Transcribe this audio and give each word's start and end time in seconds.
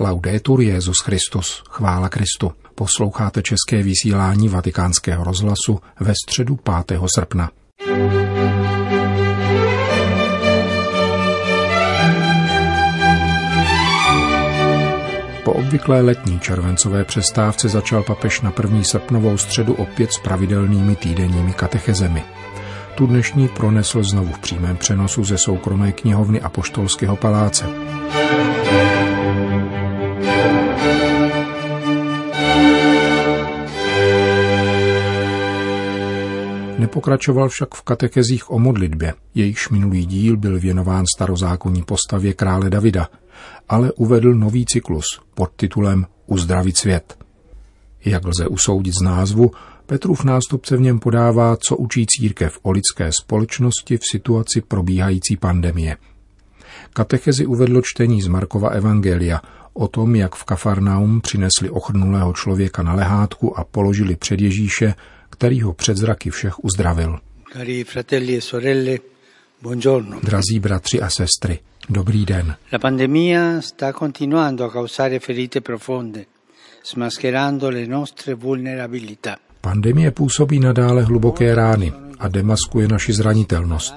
Laudetur 0.00 0.60
Jezus 0.60 0.96
Christus, 1.04 1.62
chvála 1.70 2.08
Kristu. 2.08 2.52
Posloucháte 2.74 3.42
české 3.42 3.82
vysílání 3.82 4.48
Vatikánského 4.48 5.24
rozhlasu 5.24 5.80
ve 6.00 6.12
středu 6.24 6.56
5. 6.86 7.00
srpna. 7.14 7.50
Po 15.44 15.52
obvyklé 15.52 16.00
letní 16.00 16.40
červencové 16.40 17.04
přestávce 17.04 17.68
začal 17.68 18.02
papež 18.02 18.40
na 18.40 18.50
první 18.50 18.84
srpnovou 18.84 19.38
středu 19.38 19.74
opět 19.74 20.12
s 20.12 20.18
pravidelnými 20.18 20.96
týdenními 20.96 21.52
katechezemi. 21.52 22.24
Tu 22.94 23.06
dnešní 23.06 23.48
pronesl 23.48 24.02
znovu 24.02 24.32
v 24.32 24.38
přímém 24.38 24.76
přenosu 24.76 25.24
ze 25.24 25.38
soukromé 25.38 25.92
knihovny 25.92 26.40
a 26.40 26.48
poštolského 26.48 27.16
paláce. 27.16 27.66
Nepokračoval 36.88 37.48
však 37.48 37.74
v 37.74 37.82
katekezích 37.82 38.50
o 38.50 38.58
modlitbě, 38.58 39.14
jejichž 39.34 39.68
minulý 39.68 40.06
díl 40.06 40.36
byl 40.36 40.60
věnován 40.60 41.04
starozákonní 41.16 41.82
postavě 41.82 42.32
krále 42.32 42.70
Davida, 42.70 43.08
ale 43.68 43.92
uvedl 43.92 44.34
nový 44.34 44.66
cyklus 44.66 45.04
pod 45.34 45.50
titulem 45.56 46.06
Uzdravit 46.26 46.76
svět. 46.76 47.18
Jak 48.04 48.24
lze 48.24 48.46
usoudit 48.46 48.94
z 48.94 49.04
názvu, 49.04 49.50
Petrův 49.86 50.24
nástupce 50.24 50.76
v 50.76 50.80
něm 50.80 50.98
podává, 50.98 51.56
co 51.56 51.76
učí 51.76 52.06
církev 52.08 52.58
o 52.62 52.70
lidské 52.70 53.10
společnosti 53.12 53.96
v 53.96 54.02
situaci 54.12 54.60
probíhající 54.60 55.36
pandemie. 55.36 55.96
Katechezi 56.92 57.46
uvedlo 57.46 57.80
čtení 57.84 58.22
z 58.22 58.26
Markova 58.26 58.68
Evangelia 58.68 59.40
o 59.72 59.88
tom, 59.88 60.16
jak 60.16 60.34
v 60.34 60.44
Kafarnaum 60.44 61.20
přinesli 61.20 61.70
ochrnulého 61.70 62.32
člověka 62.32 62.82
na 62.82 62.94
lehátku 62.94 63.58
a 63.58 63.64
položili 63.64 64.16
před 64.16 64.40
Ježíše, 64.40 64.94
který 65.30 65.60
ho 65.60 65.72
před 65.72 65.96
zraky 65.96 66.30
všech 66.30 66.64
uzdravil. 66.64 67.18
E. 67.54 67.84
Drazí 70.22 70.60
bratři 70.60 71.00
a 71.00 71.10
sestry, 71.10 71.58
dobrý 71.88 72.26
den. 72.26 72.56
La 72.72 72.78
pandemia 72.78 73.60
sta 73.60 73.92
continuando 73.92 74.64
a 74.64 74.70
causare 74.70 75.18
ferite 75.20 75.60
profonde, 75.60 76.24
smascherando 76.82 77.70
le 77.70 77.86
nostre 77.86 78.34
vulnerabilità. 78.34 79.36
Pandemie 79.60 80.10
působí 80.10 80.60
nadále 80.60 81.02
hluboké 81.02 81.54
rány 81.54 81.92
a 82.18 82.28
demaskuje 82.28 82.88
naši 82.88 83.12
zranitelnost. 83.12 83.94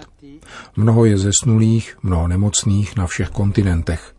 Mnoho 0.75 1.05
je 1.05 1.17
zesnulých, 1.17 1.97
mnoho 2.03 2.27
nemocných 2.27 2.95
na 2.95 3.07
všech 3.07 3.29
kontinentech. 3.29 4.13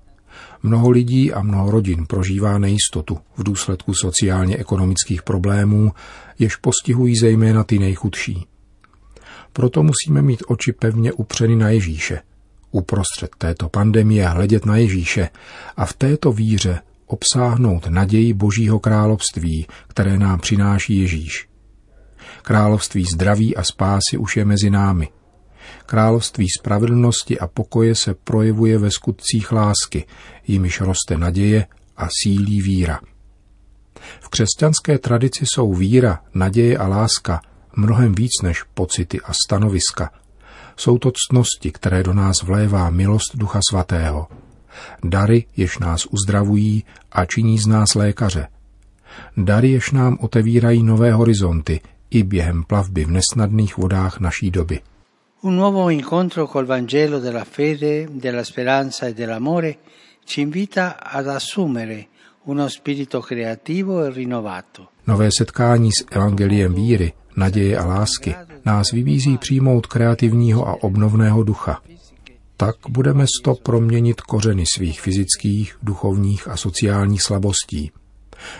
Mnoho 0.63 0.91
lidí 0.91 1.33
a 1.33 1.43
mnoho 1.43 1.71
rodin 1.71 2.07
prožívá 2.07 2.59
nejistotu 2.59 3.19
v 3.37 3.43
důsledku 3.43 3.95
sociálně-ekonomických 3.95 5.23
problémů, 5.23 5.93
jež 6.39 6.57
postihují 6.57 7.17
zejména 7.17 7.65
ty 7.65 7.79
nejchudší. 7.79 8.47
Proto 9.53 9.83
musíme 9.83 10.23
mít 10.23 10.43
oči 10.47 10.73
pevně 10.73 11.13
upřeny 11.13 11.57
na 11.57 11.71
Ježíše. 11.71 12.21
Uprostřed 12.71 13.31
této 13.39 13.69
pandemie 13.69 14.29
hledět 14.29 14.67
na 14.67 14.77
Ježíše 14.77 15.29
a 15.77 15.87
v 15.87 15.93
této 15.93 16.33
víře 16.33 16.81
obsáhnout 17.07 17.87
naději 17.87 18.33
Božího 18.33 18.79
království, 18.79 19.67
které 19.89 20.19
nám 20.19 20.41
přináší 20.41 20.99
Ježíš. 20.99 21.49
Království 22.43 23.05
zdraví 23.15 23.57
a 23.57 23.63
spásy 23.63 24.17
už 24.19 24.37
je 24.37 24.45
mezi 24.45 24.71
námi– 24.71 25.09
Království 25.87 26.47
spravedlnosti 26.59 27.39
a 27.39 27.47
pokoje 27.47 27.95
se 27.95 28.15
projevuje 28.15 28.79
ve 28.79 28.91
skutcích 28.91 29.53
lásky, 29.53 30.07
jimiž 30.47 30.81
roste 30.81 31.17
naděje 31.17 31.67
a 31.97 32.09
sílí 32.23 32.63
víra. 32.63 33.01
V 34.21 34.29
křesťanské 34.29 34.99
tradici 34.99 35.45
jsou 35.47 35.75
víra, 35.75 36.21
naděje 36.35 36.79
a 36.79 36.89
láska 36.89 37.41
mnohem 37.77 38.15
víc 38.15 38.31
než 38.43 38.63
pocity 38.63 39.21
a 39.21 39.33
stanoviska. 39.47 40.11
Jsou 40.77 40.99
to 40.99 41.13
ctnosti, 41.13 41.71
které 41.71 42.03
do 42.03 42.15
nás 42.15 42.43
vlévá 42.43 42.91
milost 42.91 43.37
Ducha 43.37 43.61
Svatého. 43.71 44.29
Dary, 45.05 45.45
jež 45.57 45.79
nás 45.79 46.07
uzdravují 46.07 46.85
a 47.13 47.25
činí 47.25 47.59
z 47.59 47.67
nás 47.67 47.95
lékaře. 47.95 48.49
Dary, 49.37 49.71
jež 49.71 49.91
nám 49.91 50.19
otevírají 50.21 50.83
nové 50.83 51.13
horizonty 51.13 51.81
i 52.11 52.23
během 52.23 52.65
plavby 52.65 53.05
v 53.05 53.11
nesnadných 53.11 53.77
vodách 53.77 54.21
naší 54.21 54.51
doby. 54.51 54.81
Un 55.43 55.57
nuovo 55.57 55.91
incontro 55.91 56.47
col 56.47 56.67
Vangelo 56.67 57.19
della 57.19 57.43
fede, 57.43 58.07
della 58.09 58.45
speranza 58.45 59.09
e 59.09 59.13
dell'amore 59.13 59.79
ci 60.25 60.41
invita 60.41 61.03
ad 61.03 61.27
assumere 61.27 62.07
uno 62.45 62.69
spirito 62.69 63.19
creativo 63.19 64.05
e 64.05 64.11
rinnovato. 64.13 64.91
Nové 65.05 65.29
setkání 65.39 65.91
s 65.93 66.07
evangeliem 66.11 66.75
víry, 66.75 67.13
naděje 67.37 67.79
a 67.79 67.87
lásky 67.87 68.35
nás 68.65 68.93
vybízí 68.93 69.39
přijmout 69.39 69.87
kreativního 69.87 70.69
a 70.69 70.83
obnovného 70.83 71.43
ducha. 71.43 71.83
Tak 72.57 72.77
budeme 72.89 73.27
sto 73.27 73.55
proměnit 73.55 74.21
kořeny 74.21 74.65
svých 74.75 75.01
fyzických, 75.01 75.77
duchovních 75.83 76.49
a 76.49 76.57
sociálních 76.57 77.23
slabostí. 77.23 77.91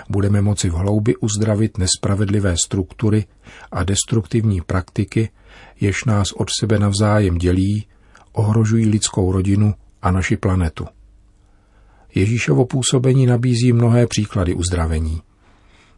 Budeme 0.09 0.43
moci 0.43 0.71
v 0.71 0.73
hloubi 0.73 1.17
uzdravit 1.17 1.79
nespravedlivé 1.79 2.55
struktury 2.65 3.25
a 3.73 3.85
destruktivní 3.85 4.61
praktiky, 4.61 5.31
jež 5.81 6.05
nás 6.05 6.33
od 6.33 6.49
sebe 6.61 6.79
navzájem 6.79 7.39
dělí, 7.39 7.87
ohrožují 8.33 8.87
lidskou 8.87 9.33
rodinu 9.33 9.75
a 10.03 10.11
naši 10.11 10.37
planetu. 10.37 10.87
Ježíšovo 12.15 12.67
působení 12.67 13.27
nabízí 13.27 13.73
mnohé 13.73 14.07
příklady 14.07 14.55
uzdravení. 14.55 15.23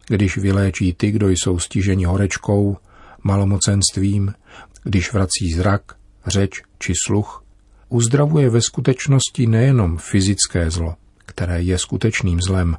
Když 0.07 0.37
vyléčí 0.37 0.93
ty, 0.93 1.11
kdo 1.11 1.29
jsou 1.29 1.59
stiženi 1.59 2.05
horečkou, 2.05 2.77
malomocenstvím, 3.23 4.33
když 4.83 5.13
vrací 5.13 5.53
zrak, 5.55 5.81
řeč 6.27 6.61
či 6.79 6.93
sluch, 7.05 7.43
uzdravuje 7.89 8.49
ve 8.49 8.61
skutečnosti 8.61 9.47
nejenom 9.47 9.97
fyzické 9.97 10.71
zlo, 10.71 10.95
které 11.25 11.61
je 11.61 11.77
skutečným 11.77 12.41
zlem, 12.41 12.77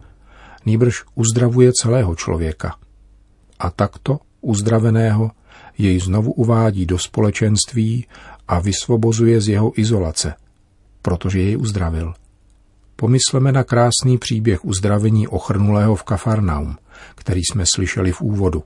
nýbrž 0.66 1.04
uzdravuje 1.15 1.72
celého 1.82 2.15
člověka. 2.15 2.76
A 3.59 3.70
takto 3.70 4.19
uzdraveného 4.41 5.31
jej 5.78 6.00
znovu 6.00 6.32
uvádí 6.32 6.86
do 6.86 6.98
společenství 6.98 8.06
a 8.48 8.60
vysvobozuje 8.60 9.40
z 9.40 9.48
jeho 9.48 9.80
izolace, 9.80 10.34
protože 11.02 11.40
jej 11.40 11.56
uzdravil. 11.56 12.14
Pomysleme 12.96 13.52
na 13.52 13.64
krásný 13.64 14.18
příběh 14.18 14.64
uzdravení 14.64 15.28
ochrnulého 15.28 15.96
v 15.96 16.02
Kafarnaum, 16.02 16.76
který 17.14 17.40
jsme 17.40 17.64
slyšeli 17.74 18.12
v 18.12 18.20
úvodu. 18.20 18.62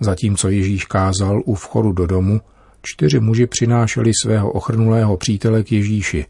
Zatímco 0.00 0.48
Ježíš 0.48 0.84
kázal 0.84 1.42
u 1.44 1.54
vchodu 1.54 1.92
do 1.92 2.06
domu, 2.06 2.40
čtyři 2.82 3.20
muži 3.20 3.46
přinášeli 3.46 4.12
svého 4.22 4.52
ochrnulého 4.52 5.16
přítele 5.16 5.62
k 5.62 5.72
Ježíši 5.72 6.26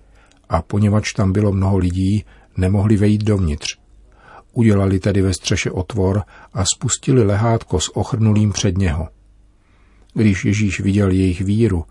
a 0.49 0.63
poněvadž 0.63 1.13
tam 1.13 1.33
bylo 1.33 1.53
mnoho 1.53 1.77
lidí, 1.77 2.25
nemohli 2.57 2.97
vejít 2.97 3.25
dovnitř. 3.25 3.79
Udělali 4.53 4.99
tedy 4.99 5.23
ve 5.23 5.35
střeše 5.35 5.71
otvor 5.71 6.23
a 6.55 6.65
spustili 6.75 7.25
lehátko 7.25 7.81
s 7.81 7.97
ochrnulým 7.97 8.53
před 8.53 8.79
něho. 8.79 9.09
Když 10.17 10.45
Ježíš 10.45 10.81
viděl 10.81 11.11
jejich 11.11 11.41
víru, 11.41 11.85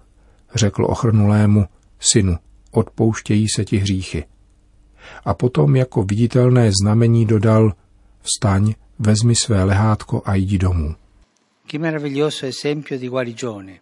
řekl 0.55 0.85
ochrnulému, 0.85 1.65
synu, 1.99 2.37
odpouštějí 2.71 3.47
se 3.55 3.65
ti 3.65 3.77
hříchy. 3.77 4.25
A 5.25 5.33
potom 5.33 5.75
jako 5.75 6.03
viditelné 6.03 6.71
znamení 6.81 7.25
dodal, 7.25 7.73
vstaň, 8.21 8.73
vezmi 8.99 9.35
své 9.35 9.63
lehátko 9.63 10.21
a 10.25 10.35
jdi 10.35 10.57
domů. 10.57 10.95
Che 11.67 11.79
meraviglioso 11.79 12.45
esempio 12.45 12.99
di 12.99 13.07
guarigione. 13.07 13.81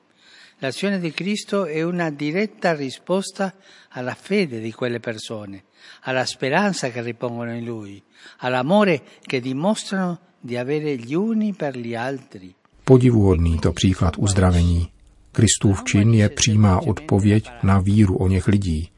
L'azione 0.62 1.00
di 1.00 1.12
Cristo 1.12 1.66
è 1.66 1.84
una 1.84 2.10
diretta 2.10 2.74
risposta 2.74 3.54
alla 3.90 4.14
fede 4.14 4.60
di 4.60 4.72
quelle 4.72 5.00
persone, 5.00 5.64
alla 6.02 6.26
speranza 6.26 6.90
che 6.90 7.02
ripongono 7.02 7.54
in 7.54 7.66
Lui, 7.66 8.04
all'amore 8.38 9.02
che 9.22 9.42
dimostrano 9.42 10.20
di 10.40 10.58
avere 10.58 10.96
gli 10.96 11.14
uni 11.14 11.54
per 11.54 11.78
gli 11.78 11.96
altri. 11.96 12.56
Podivuhodný 12.86 13.60
to 13.60 13.74
příklad 13.74 14.14
uzdravení. 14.18 14.88
Kristův 15.32 15.84
čin 15.84 16.14
je 16.14 16.30
přímá 16.30 16.80
odpověď 16.80 17.50
na 17.64 17.80
víru 17.80 18.18
o 18.18 18.28
něch 18.28 18.48
lidí, 18.48 18.90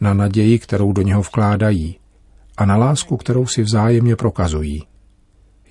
na 0.00 0.14
naději, 0.14 0.58
kterou 0.58 0.92
do 0.92 1.02
něho 1.02 1.22
vkládají 1.22 1.98
a 2.56 2.64
na 2.64 2.76
lásku, 2.76 3.16
kterou 3.16 3.46
si 3.46 3.62
vzájemně 3.62 4.16
prokazují. 4.16 4.84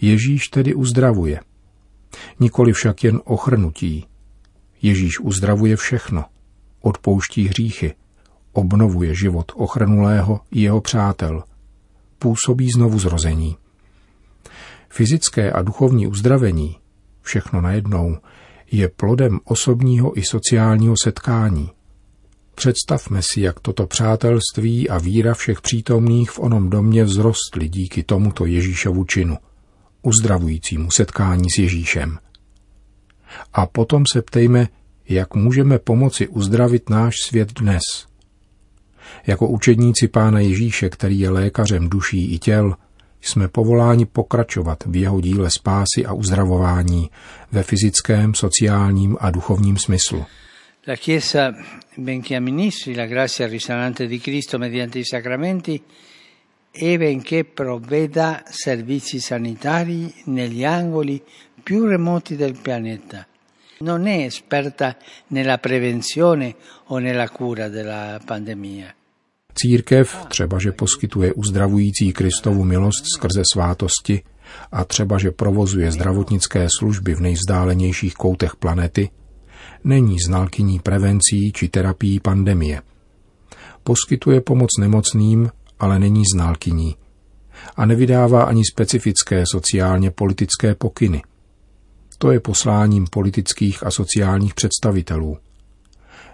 Ježíš 0.02 0.48
tedy 0.48 0.74
uzdravuje. 0.74 1.40
Nikoli 2.40 2.74
však 2.74 3.04
jen 3.04 3.22
ochrnutí. 3.26 4.06
Ježíš 4.82 5.20
uzdravuje 5.20 5.76
všechno. 5.76 6.26
Odpouští 6.82 7.48
hříchy. 7.48 7.94
Obnovuje 8.54 9.16
život 9.16 9.52
ochrnulého 9.56 10.40
i 10.52 10.62
jeho 10.62 10.82
přátel. 10.82 11.44
Působí 12.20 12.70
znovu 12.76 13.00
zrození. 13.00 13.58
Fyzické 14.90 15.52
a 15.52 15.62
duchovní 15.62 16.08
uzdravení 16.08 16.78
všechno 17.28 17.62
najednou, 17.62 18.18
je 18.72 18.90
plodem 18.90 19.40
osobního 19.44 20.20
i 20.20 20.24
sociálního 20.24 20.96
setkání. 21.04 21.70
Představme 22.56 23.22
si, 23.22 23.42
jak 23.42 23.60
toto 23.60 23.88
přátelství 23.88 24.90
a 24.90 24.98
víra 24.98 25.34
všech 25.34 25.62
přítomných 25.62 26.32
v 26.32 26.40
onom 26.40 26.70
domě 26.70 27.06
vzrostly 27.06 27.70
díky 27.70 28.04
tomuto 28.04 28.46
Ježíšovu 28.46 29.04
činu, 29.04 29.38
uzdravujícímu 30.02 30.92
setkání 30.92 31.46
s 31.56 31.60
Ježíšem. 31.60 32.18
A 33.54 33.66
potom 33.66 34.04
se 34.14 34.22
ptejme, 34.22 34.68
jak 35.10 35.36
můžeme 35.36 35.80
pomoci 35.80 36.28
uzdravit 36.28 36.90
náš 36.90 37.16
svět 37.26 37.54
dnes. 37.60 37.84
Jako 39.28 39.48
učedníci 39.48 40.08
Pána 40.08 40.40
Ježíše, 40.40 40.90
který 40.90 41.20
je 41.20 41.30
lékařem 41.30 41.90
duší 41.90 42.34
i 42.34 42.40
těl, 42.40 42.76
jsme 43.22 43.48
povoláni 43.48 44.06
pokračovat 44.06 44.84
v 44.86 44.96
jeho 44.96 45.22
díle 45.22 45.50
spásy 45.50 46.06
a 46.06 46.14
uzdravování 46.14 47.10
ve 47.52 47.64
fyzickém, 47.64 48.34
sociálním 48.34 49.18
a 49.20 49.32
duchovním 49.32 49.78
smyslu. 49.78 50.26
La 50.88 50.96
Chiesa, 50.96 51.54
benché 51.98 52.40
la 52.96 53.06
grazia 53.06 53.48
risanante 53.48 54.08
di 54.08 54.20
Cristo 54.20 54.58
mediante 54.58 55.00
i 55.00 55.06
sacramenti, 55.06 55.82
e 56.72 57.44
provveda 57.44 58.44
servizi 58.46 59.20
sanitari 59.20 60.14
negli 60.26 60.64
angoli 60.64 61.22
più 61.64 61.86
remoti 61.86 62.36
del 62.36 62.58
pianeta, 62.62 63.28
non 63.80 64.08
è 64.08 64.24
esperta 64.24 64.96
nella 65.28 65.58
prevenzione 65.58 66.56
o 66.86 67.00
nella 67.00 67.30
cura 67.30 67.68
della 67.68 68.20
pandemia. 68.24 68.96
Církev 69.60 70.16
třeba, 70.28 70.60
že 70.60 70.72
poskytuje 70.72 71.34
uzdravující 71.34 72.14
Kristovu 72.14 72.64
milost 72.64 73.06
skrze 73.16 73.42
svátosti 73.54 74.22
a 74.72 74.84
třeba, 74.84 75.18
že 75.18 75.32
provozuje 75.32 75.92
zdravotnické 75.92 76.68
služby 76.80 77.16
v 77.16 77.20
nejvzdálenějších 77.20 78.14
koutech 78.14 78.56
planety, 78.56 79.10
není 79.84 80.18
znalkyní 80.28 80.80
prevencí 80.80 81.52
či 81.54 81.68
terapií 81.68 82.20
pandemie. 82.20 82.82
Poskytuje 83.84 84.42
pomoc 84.42 84.70
nemocným, 84.80 85.50
ale 85.80 86.00
není 86.00 86.24
znalkyní. 86.34 86.96
A 87.76 87.86
nevydává 87.86 88.44
ani 88.44 88.62
specifické 88.74 89.44
sociálně 89.52 90.12
politické 90.12 90.76
pokyny. 90.76 91.22
To 92.18 92.32
je 92.32 92.40
posláním 92.40 93.06
politických 93.12 93.86
a 93.86 93.92
sociálních 93.92 94.54
představitelů. 94.54 95.38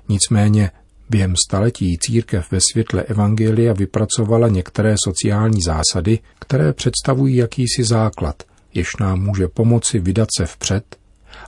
Nicméně 0.09 0.71
Během 1.09 1.33
staletí 1.47 1.97
církev 1.97 2.51
ve 2.51 2.59
světle 2.71 3.03
Evangelia 3.03 3.73
vypracovala 3.73 4.47
některé 4.47 4.95
sociální 5.03 5.61
zásady, 5.61 6.19
které 6.39 6.73
představují 6.73 7.35
jakýsi 7.35 7.83
základ, 7.83 8.43
jež 8.73 8.87
nám 8.99 9.19
může 9.19 9.47
pomoci 9.47 9.99
vydat 9.99 10.27
se 10.37 10.45
vpřed 10.45 10.95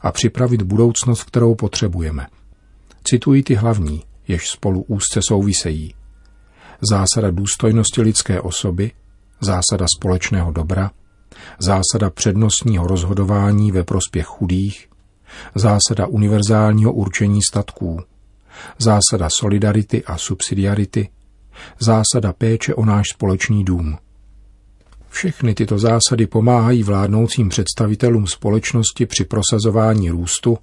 a 0.01 0.11
připravit 0.11 0.61
budoucnost, 0.61 1.23
kterou 1.23 1.55
potřebujeme. 1.55 2.27
Cituji 3.03 3.43
ty 3.43 3.55
hlavní, 3.55 4.03
jež 4.27 4.49
spolu 4.49 4.81
úzce 4.87 5.19
souvisejí. 5.27 5.93
Zásada 6.89 7.31
důstojnosti 7.31 8.01
lidské 8.01 8.41
osoby, 8.41 8.91
zásada 9.41 9.85
společného 9.97 10.51
dobra, 10.51 10.91
zásada 11.59 12.09
přednostního 12.09 12.87
rozhodování 12.87 13.71
ve 13.71 13.83
prospěch 13.83 14.25
chudých, 14.25 14.89
zásada 15.55 16.07
univerzálního 16.07 16.93
určení 16.93 17.39
statků– 17.43 17.99
zásada 18.77 19.29
solidarity 19.29 20.03
a 20.03 20.17
subsidiarity, 20.17 21.09
zásada 21.79 22.33
péče 22.33 22.75
o 22.75 22.85
náš 22.85 23.05
společný 23.13 23.63
dům. 23.63 23.97
Všechny 25.09 25.53
tyto 25.53 25.79
zásady 25.79 26.27
pomáhají 26.27 26.83
vládnoucím 26.83 27.49
představitelům 27.49 28.27
společnosti 28.27 29.05
při 29.05 29.25
prosazování 29.25 30.09
růstu 30.09 30.57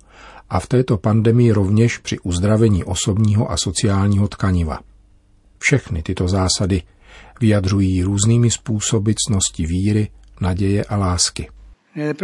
a 0.50 0.61
v 0.61 0.67
této 0.67 0.97
pandemii 0.97 1.53
rovněž 1.53 1.99
při 1.99 2.19
uzdravení 2.19 2.85
osobního 2.85 3.50
a 3.50 3.56
sociálního 3.56 4.29
tkaniva. 4.29 4.81
Všechny 5.59 6.03
tyto 6.03 6.29
zásady 6.29 6.83
vyjadřují 7.41 8.03
různými 8.03 8.50
způsoby 8.50 9.12
cnosti 9.27 9.67
víry, 9.67 10.09
naděje 10.41 10.85
a 10.85 10.97
lásky. 10.97 11.49
Nelle 11.97 12.15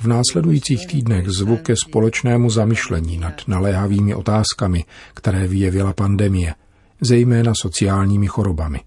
v 0.00 0.06
následujících 0.06 0.86
týdnech 0.86 1.28
zvu 1.28 1.56
ke 1.56 1.74
společnému 1.76 2.50
zamyšlení 2.50 3.18
nad 3.18 3.48
naléhavými 3.48 4.14
otázkami, 4.14 4.84
které 5.14 5.46
vyjevila 5.46 5.92
pandemie, 5.92 6.54
zejména 7.00 7.52
sociálními 7.60 8.26
chorobami. 8.26 8.80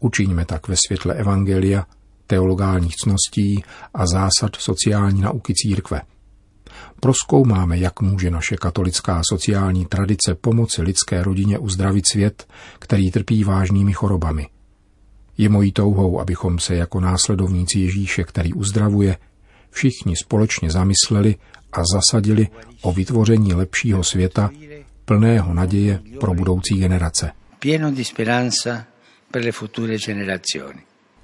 Učiňme 0.00 0.44
tak 0.44 0.68
ve 0.68 0.74
světle 0.86 1.14
Evangelia, 1.14 1.86
teologálních 2.26 2.96
cností 2.96 3.64
a 3.94 4.06
zásad 4.06 4.56
sociální 4.58 5.20
nauky 5.20 5.54
církve. 5.54 6.02
Proskoumáme, 7.00 7.78
jak 7.78 8.00
může 8.00 8.30
naše 8.30 8.56
katolická 8.56 9.22
sociální 9.28 9.86
tradice 9.86 10.34
pomoci 10.34 10.82
lidské 10.82 11.22
rodině 11.22 11.58
uzdravit 11.58 12.04
svět, 12.12 12.48
který 12.78 13.10
trpí 13.10 13.44
vážnými 13.44 13.92
chorobami– 13.92 14.48
je 15.40 15.48
mojí 15.48 15.72
touhou, 15.72 16.20
abychom 16.20 16.58
se 16.58 16.76
jako 16.76 17.00
následovníci 17.00 17.78
Ježíše, 17.78 18.24
který 18.24 18.52
uzdravuje, 18.52 19.16
všichni 19.70 20.16
společně 20.16 20.70
zamysleli 20.70 21.36
a 21.72 21.82
zasadili 21.94 22.48
o 22.82 22.92
vytvoření 22.92 23.54
lepšího 23.54 24.04
světa, 24.04 24.50
plného 25.04 25.54
naděje 25.54 26.00
pro 26.20 26.34
budoucí 26.34 26.78
generace. 26.78 27.30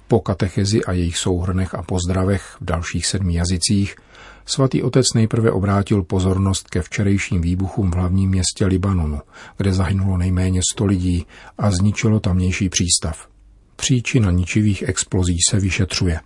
Po 0.07 0.19
katechezi 0.19 0.83
a 0.85 0.91
jejich 0.91 1.17
souhrnech 1.17 1.75
a 1.75 1.81
pozdravech 1.81 2.57
v 2.61 2.65
dalších 2.65 3.05
sedmi 3.05 3.33
jazycích 3.33 3.95
svatý 4.45 4.83
otec 4.83 5.05
nejprve 5.15 5.51
obrátil 5.51 6.03
pozornost 6.03 6.69
ke 6.69 6.81
včerejším 6.81 7.41
výbuchům 7.41 7.91
v 7.91 7.95
hlavním 7.95 8.29
městě 8.29 8.65
Libanonu, 8.65 9.21
kde 9.57 9.73
zahynulo 9.73 10.17
nejméně 10.17 10.61
sto 10.73 10.85
lidí 10.85 11.25
a 11.57 11.71
zničilo 11.71 12.19
tamnější 12.19 12.69
přístav. 12.69 13.36
Příčina 13.77 14.31
ničivých 14.31 14.83
explozí 14.87 15.37
se 15.49 15.59
vyšetřuje. 15.59 16.19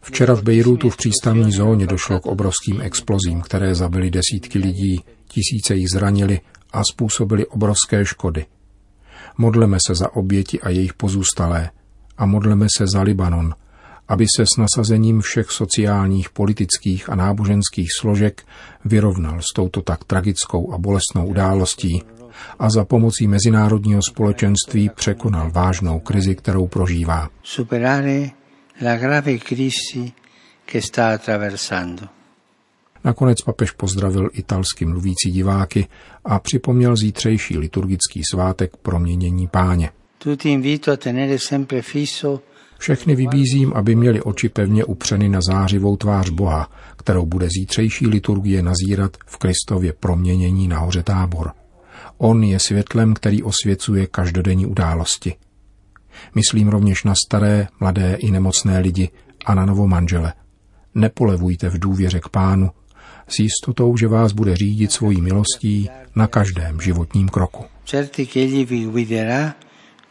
Včera 0.00 0.34
v 0.34 0.42
Bejrutu 0.42 0.90
v 0.90 0.96
přístavní 0.96 1.52
zóně 1.52 1.86
došlo 1.86 2.20
k 2.20 2.26
obrovským 2.26 2.80
explozím, 2.80 3.40
které 3.40 3.74
zabily 3.74 4.10
desítky 4.10 4.58
lidí, 4.58 5.00
tisíce 5.28 5.74
jich 5.74 5.88
zranili 5.90 6.40
a 6.72 6.82
způsobili 6.92 7.46
obrovské 7.46 8.04
škody. 8.04 8.46
Modleme 9.38 9.78
se 9.86 9.94
za 9.94 10.16
oběti 10.16 10.60
a 10.60 10.68
jejich 10.68 10.94
pozůstalé 10.94 11.70
a 12.18 12.26
modleme 12.26 12.66
se 12.76 12.86
za 12.86 13.02
Libanon, 13.02 13.54
aby 14.08 14.26
se 14.36 14.46
s 14.46 14.56
nasazením 14.58 15.20
všech 15.20 15.50
sociálních, 15.50 16.30
politických 16.30 17.10
a 17.10 17.14
náboženských 17.14 17.88
složek 18.00 18.46
vyrovnal 18.84 19.40
s 19.40 19.54
touto 19.54 19.82
tak 19.82 20.04
tragickou 20.04 20.72
a 20.72 20.78
bolestnou 20.78 21.26
událostí 21.26 22.02
a 22.58 22.70
za 22.70 22.84
pomocí 22.84 23.26
mezinárodního 23.26 24.00
společenství 24.02 24.90
překonal 24.94 25.50
vážnou 25.50 25.98
krizi, 25.98 26.34
kterou 26.34 26.66
prožívá. 26.66 27.28
Superare 27.42 28.30
la 28.82 28.96
grave 28.96 29.38
crisi 29.38 30.12
che 30.64 30.82
sta 30.82 31.14
attraversando. 31.14 32.02
Nakonec 33.04 33.42
papež 33.42 33.70
pozdravil 33.70 34.28
italsky 34.32 34.84
mluvící 34.84 35.30
diváky 35.30 35.86
a 36.24 36.38
připomněl 36.38 36.96
zítřejší 36.96 37.58
liturgický 37.58 38.22
svátek 38.30 38.76
proměnění 38.76 39.48
páně. 39.48 39.90
všechny 42.78 43.16
vybízím, 43.16 43.72
aby 43.72 43.94
měli 43.94 44.22
oči 44.22 44.48
pevně 44.48 44.84
upřeny 44.84 45.28
na 45.28 45.40
zářivou 45.40 45.96
tvář 45.96 46.30
Boha, 46.30 46.70
kterou 46.96 47.26
bude 47.26 47.48
zítřejší 47.58 48.06
liturgie 48.06 48.62
nazírat 48.62 49.16
v 49.26 49.36
Kristově 49.36 49.92
proměnění 49.92 50.68
na 50.68 50.78
hoře 50.78 51.02
tábor. 51.02 51.61
On 52.24 52.44
je 52.44 52.58
světlem, 52.58 53.14
který 53.14 53.42
osvěcuje 53.42 54.06
každodenní 54.06 54.66
události. 54.66 55.36
Myslím 56.34 56.68
rovněž 56.68 57.04
na 57.04 57.14
staré, 57.26 57.68
mladé 57.80 58.14
i 58.14 58.30
nemocné 58.30 58.78
lidi 58.78 59.10
a 59.44 59.54
na 59.54 59.66
novomanžele. 59.66 60.32
Nepolevujte 60.94 61.68
v 61.68 61.78
důvěře 61.78 62.20
k 62.20 62.28
pánu, 62.28 62.70
s 63.28 63.38
jistotou, 63.38 63.96
že 63.96 64.08
vás 64.08 64.32
bude 64.32 64.56
řídit 64.56 64.92
svojí 64.92 65.20
milostí 65.20 65.90
na 66.16 66.26
každém 66.26 66.80
životním 66.80 67.28
kroku. 67.28 67.64
Certi 67.84 68.26
che 68.26 68.40
egli 68.40 68.64
vi 68.64 68.86
guiderà 68.86 69.54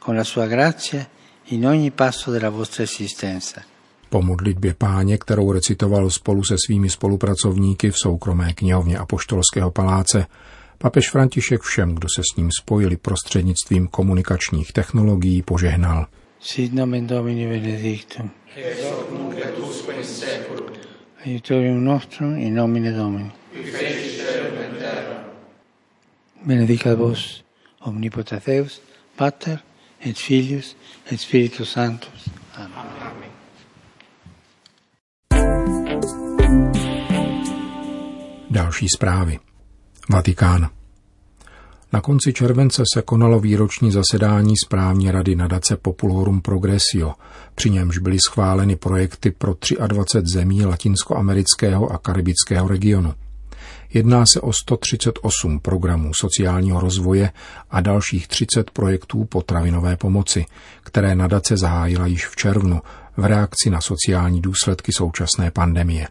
con 0.06 0.18
la 0.18 0.24
sua 0.24 0.48
grazia 0.48 1.06
in 1.52 1.68
ogni 1.68 1.92
passo 1.92 2.32
della 2.32 2.50
vostra 2.50 2.84
esistenza. 2.84 3.62
Po 4.10 4.22
modlitbě 4.22 4.74
páně, 4.74 5.18
kterou 5.18 5.52
recitoval 5.52 6.10
spolu 6.10 6.44
se 6.44 6.56
svými 6.66 6.90
spolupracovníky 6.90 7.92
v 7.92 7.98
soukromé 7.98 8.54
knihovně 8.54 8.98
Apoštolského 8.98 9.72
paláce, 9.72 10.26
Papež 10.82 11.10
František 11.10 11.62
všem, 11.62 11.96
kdo 11.96 12.08
se 12.16 12.22
s 12.34 12.38
ním 12.38 12.50
spojili 12.60 12.98
prostřednictvím 12.98 13.88
komunikačních 13.88 14.74
technologií, 14.74 15.42
požehnal. 15.42 16.08
Sit 16.40 16.74
nomen 16.74 17.08
Domini 17.08 17.48
benedictum. 17.48 18.32
Aiutorium 21.26 21.84
nostrum 21.84 22.36
in 22.36 22.56
nomine 22.56 22.92
Domini. 22.92 23.32
Benedicat 26.46 26.98
vos, 26.98 27.44
omnipotens 27.80 28.46
Deus, 28.46 28.82
Pater, 29.16 29.60
et 30.06 30.18
Filius, 30.18 30.76
et 31.12 31.22
Spiritus 31.22 31.72
Sanctus. 31.72 32.30
Amen. 32.56 32.72
Amen. 33.02 33.32
Další 38.50 38.88
zprávy. 38.90 39.51
Vatikán. 40.10 40.70
Na 41.94 42.02
konci 42.02 42.34
července 42.34 42.84
se 42.94 43.02
konalo 43.02 43.40
výroční 43.40 43.92
zasedání 43.92 44.54
správní 44.66 45.12
rady 45.12 45.36
nadace 45.36 45.78
Populorum 45.78 46.42
Progressio, 46.42 47.14
při 47.56 47.70
němž 47.70 47.98
byly 47.98 48.18
schváleny 48.28 48.76
projekty 48.76 49.32
pro 49.32 49.56
23 49.88 50.34
zemí 50.34 50.66
latinskoamerického 50.66 51.92
a 51.92 51.98
karibického 51.98 52.68
regionu. 52.68 53.14
Jedná 53.94 54.26
se 54.26 54.42
o 54.42 54.54
138 54.54 55.60
programů 55.60 56.12
sociálního 56.14 56.80
rozvoje 56.80 57.32
a 57.72 57.82
dalších 57.82 58.28
30 58.28 58.72
projektů 58.72 59.26
potravinové 59.26 59.98
pomoci, 59.98 60.46
které 60.84 61.16
nadace 61.16 61.58
zahájila 61.58 62.06
již 62.06 62.28
v 62.28 62.36
červnu 62.36 62.82
v 63.18 63.26
reakci 63.26 63.70
na 63.70 63.82
sociální 63.82 64.42
důsledky 64.42 64.92
současné 64.98 65.52
pandemie. 65.52 66.08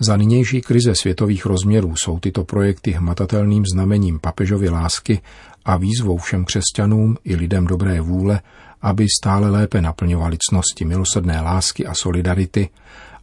Za 0.00 0.16
nynější 0.16 0.60
krize 0.60 0.94
světových 0.94 1.46
rozměrů 1.46 1.94
jsou 1.96 2.18
tyto 2.18 2.44
projekty 2.44 2.90
hmatatelným 2.90 3.64
znamením 3.72 4.18
papežovy 4.18 4.68
lásky 4.68 5.20
a 5.64 5.76
výzvou 5.76 6.18
všem 6.18 6.44
křesťanům 6.44 7.16
i 7.24 7.36
lidem 7.36 7.66
dobré 7.66 8.00
vůle, 8.00 8.40
aby 8.82 9.06
stále 9.20 9.50
lépe 9.50 9.80
naplňovali 9.80 10.36
cnosti 10.50 10.84
milosrdné 10.84 11.40
lásky 11.40 11.86
a 11.86 11.94
solidarity 11.94 12.68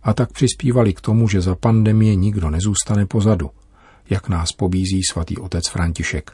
a 0.04 0.14
tak 0.14 0.32
přispívali 0.32 0.94
k 0.94 1.02
tomu, 1.02 1.28
že 1.28 1.42
za 1.42 1.56
pandemie 1.56 2.16
nikdo 2.16 2.50
nezůstane 2.50 3.06
pozadu, 3.06 3.50
jak 4.10 4.30
nás 4.30 4.52
pobízí 4.52 5.02
svatý 5.12 5.38
otec 5.38 5.68
František. 5.68 6.32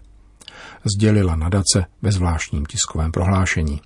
Sdělila 0.95 1.35
nadace 1.35 1.85
ve 2.01 2.11
zvláštním 2.11 2.65
tiskovém 2.65 3.11
prohlášení. 3.11 3.81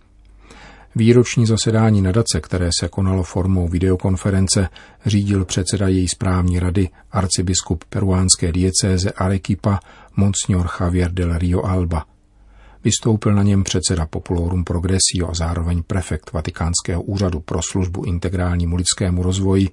Výroční 0.98 1.46
zasedání 1.46 2.02
nadace, 2.02 2.42
které 2.42 2.70
se 2.80 2.88
konalo 2.88 3.24
formou 3.24 3.68
videokonference, 3.68 4.70
řídil 5.06 5.46
předseda 5.46 5.88
její 5.88 6.08
správní 6.08 6.60
rady 6.60 6.90
arcibiskup 7.12 7.84
peruánské 7.84 8.52
diecéze 8.52 9.12
Arequipa 9.12 9.80
Monsignor 10.16 10.70
Javier 10.80 11.12
del 11.12 11.38
Rio 11.38 11.64
Alba. 11.64 12.06
Vystoupil 12.84 13.34
na 13.34 13.44
něm 13.44 13.64
předseda 13.64 14.06
Populorum 14.06 14.64
Progressio 14.64 15.30
a 15.30 15.34
zároveň 15.34 15.84
prefekt 15.84 16.32
Vatikánského 16.32 17.02
úřadu 17.02 17.40
pro 17.40 17.60
službu 17.62 18.04
integrálnímu 18.04 18.76
lidskému 18.76 19.24
rozvoji 19.24 19.70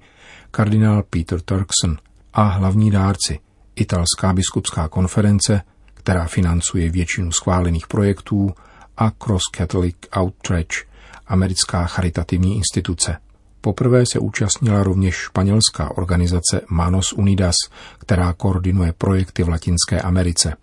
kardinál 0.51 1.03
Peter 1.09 1.41
Turkson 1.41 1.97
a 2.33 2.43
hlavní 2.43 2.91
dárci 2.91 3.39
Italská 3.75 4.33
biskupská 4.33 4.87
konference, 4.87 5.61
která 5.93 6.25
financuje 6.25 6.89
většinu 6.89 7.31
schválených 7.31 7.87
projektů 7.87 8.53
a 8.97 9.11
Cross 9.11 9.43
Catholic 9.55 9.95
Outreach– 10.15 10.67
americká 11.27 11.85
charitativní 11.85 12.55
instituce. 12.55 13.17
Poprvé 13.61 14.03
se 14.11 14.19
účastnila 14.19 14.83
rovněž 14.83 15.15
španělská 15.15 15.97
organizace 15.97 16.61
Manos 16.69 17.13
Unidas, 17.13 17.55
která 17.97 18.33
koordinuje 18.33 18.93
projekty 18.97 19.43
v 19.43 19.49
Latinské 19.49 20.01
Americe. 20.01 20.55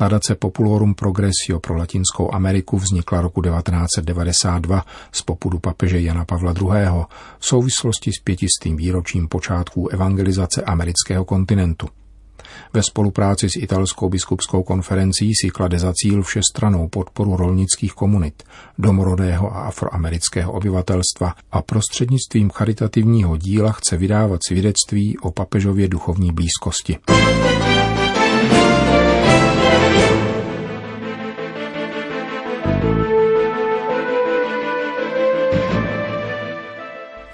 Nadace 0.00 0.34
Populorum 0.34 0.94
Progressio 0.94 1.60
pro 1.60 1.76
Latinskou 1.76 2.34
Ameriku 2.34 2.78
vznikla 2.78 3.20
roku 3.20 3.42
1992 3.42 4.84
z 5.12 5.22
popudu 5.22 5.58
papeže 5.58 6.00
Jana 6.00 6.24
Pavla 6.24 6.54
II. 6.60 6.68
v 7.38 7.46
souvislosti 7.46 8.12
s 8.12 8.18
pětistým 8.24 8.76
výročím 8.76 9.28
počátků 9.28 9.88
evangelizace 9.88 10.62
amerického 10.62 11.24
kontinentu. 11.24 11.88
Ve 12.72 12.82
spolupráci 12.82 13.50
s 13.50 13.56
italskou 13.56 14.08
biskupskou 14.08 14.62
konferencí 14.62 15.32
si 15.34 15.50
klade 15.50 15.78
za 15.78 15.92
cíl 15.92 16.22
všestranou 16.22 16.88
podporu 16.88 17.36
rolnických 17.36 17.92
komunit, 17.92 18.42
domorodého 18.78 19.56
a 19.56 19.60
afroamerického 19.60 20.52
obyvatelstva 20.52 21.34
a 21.52 21.62
prostřednictvím 21.62 22.50
charitativního 22.50 23.36
díla 23.36 23.72
chce 23.72 23.96
vydávat 23.96 24.40
svědectví 24.48 25.18
o 25.18 25.30
papežově 25.30 25.88
duchovní 25.88 26.32
blízkosti. 26.32 26.98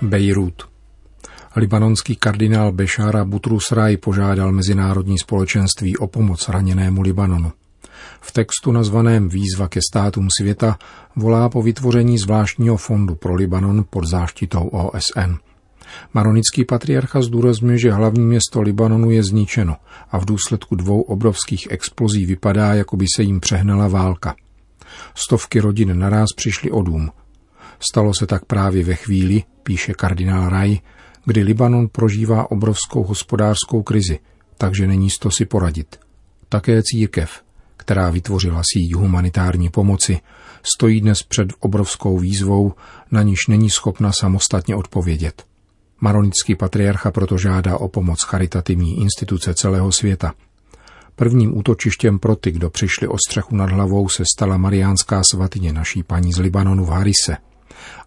Bejrút. 0.02 0.77
Libanonský 1.58 2.16
kardinál 2.16 2.72
Bešára 2.72 3.24
Butrusraj 3.24 3.96
požádal 3.96 4.52
mezinárodní 4.52 5.18
společenství 5.18 5.96
o 5.96 6.06
pomoc 6.06 6.48
raněnému 6.48 7.02
Libanonu. 7.02 7.52
V 8.20 8.32
textu 8.32 8.72
nazvaném 8.72 9.28
Výzva 9.28 9.68
ke 9.68 9.80
státům 9.90 10.28
světa 10.40 10.78
volá 11.16 11.48
po 11.48 11.62
vytvoření 11.62 12.18
zvláštního 12.18 12.76
fondu 12.76 13.14
pro 13.14 13.34
Libanon 13.34 13.84
pod 13.90 14.04
záštitou 14.04 14.60
OSN. 14.60 15.34
Maronický 16.14 16.64
patriarcha 16.64 17.22
zdůrazňuje, 17.22 17.78
že 17.78 17.92
hlavní 17.92 18.26
město 18.26 18.60
Libanonu 18.60 19.10
je 19.10 19.22
zničeno 19.22 19.76
a 20.10 20.18
v 20.18 20.24
důsledku 20.24 20.74
dvou 20.74 21.00
obrovských 21.00 21.66
explozí 21.70 22.26
vypadá, 22.26 22.74
jako 22.74 22.96
by 22.96 23.04
se 23.16 23.22
jim 23.22 23.40
přehnala 23.40 23.88
válka. 23.88 24.34
Stovky 25.14 25.60
rodin 25.60 25.98
naraz 25.98 26.28
přišly 26.36 26.70
o 26.70 26.82
dům. 26.82 27.10
Stalo 27.90 28.14
se 28.14 28.26
tak 28.26 28.44
právě 28.44 28.84
ve 28.84 28.94
chvíli, 28.94 29.42
píše 29.62 29.94
kardinál 29.94 30.48
Raj, 30.48 30.78
kdy 31.28 31.42
Libanon 31.42 31.88
prožívá 31.88 32.50
obrovskou 32.50 33.04
hospodářskou 33.04 33.82
krizi, 33.82 34.18
takže 34.58 34.86
není 34.86 35.08
to 35.20 35.30
si 35.30 35.44
poradit. 35.44 36.00
Také 36.48 36.82
církev, 36.82 37.30
která 37.76 38.10
vytvořila 38.10 38.62
síť 38.72 38.94
humanitární 38.94 39.68
pomoci, 39.68 40.20
stojí 40.74 41.00
dnes 41.00 41.22
před 41.22 41.48
obrovskou 41.60 42.18
výzvou, 42.18 42.72
na 43.10 43.22
níž 43.22 43.46
není 43.48 43.70
schopna 43.70 44.12
samostatně 44.12 44.76
odpovědět. 44.76 45.44
Maronický 46.00 46.54
patriarcha 46.54 47.10
proto 47.10 47.38
žádá 47.38 47.76
o 47.76 47.88
pomoc 47.88 48.18
charitativní 48.26 49.00
instituce 49.00 49.54
celého 49.54 49.92
světa. 49.92 50.34
Prvním 51.16 51.58
útočištěm 51.58 52.18
pro 52.18 52.36
ty, 52.36 52.50
kdo 52.50 52.70
přišli 52.70 53.08
o 53.08 53.16
střechu 53.28 53.56
nad 53.56 53.70
hlavou, 53.70 54.08
se 54.08 54.22
stala 54.36 54.56
mariánská 54.56 55.22
svatyně 55.30 55.72
naší 55.72 56.02
paní 56.02 56.32
z 56.32 56.38
Libanonu 56.38 56.84
v 56.84 56.88
Harise– 56.88 57.36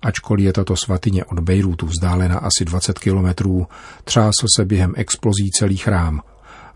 Ačkoliv 0.02 0.46
je 0.46 0.54
tato 0.54 0.76
svatyně 0.76 1.26
od 1.26 1.40
Bejrútu 1.40 1.86
vzdálena 1.86 2.38
asi 2.38 2.66
20 2.66 3.00
kilometrů, 3.00 3.68
třásl 4.04 4.46
se 4.56 4.66
během 4.66 4.94
explozí 4.98 5.52
celý 5.60 5.78
chrám, 5.78 6.22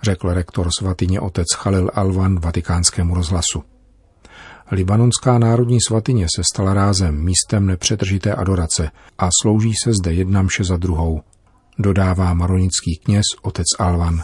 řekl 0.04 0.34
rektor 0.34 0.70
svatyně 0.80 1.20
otec 1.20 1.48
Khalil 1.56 1.92
Alvan 1.94 2.40
vatikánskému 2.40 3.16
rozhlasu. 3.16 3.64
Libanonská 4.72 5.40
národní 5.40 5.78
svatyně 5.88 6.28
se 6.36 6.42
stala 6.54 6.74
rázem 6.74 7.24
místem 7.24 7.66
nepřetržité 7.66 8.34
adorace 8.34 8.92
a 9.18 9.30
slouží 9.42 9.74
se 9.84 9.94
zde 9.94 10.14
jedna 10.14 10.42
mše 10.42 10.64
za 10.64 10.78
druhou, 10.78 11.22
dodává 11.80 12.34
maronický 12.34 13.00
kněz 13.04 13.24
otec 13.42 13.66
Alvan. 13.80 14.24